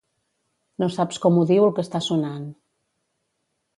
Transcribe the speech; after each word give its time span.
No 0.83 0.87
saps 0.95 1.21
com 1.25 1.37
odio 1.41 1.67
el 1.67 1.75
que 1.81 1.85
està 1.87 2.03
sonant. 2.07 2.49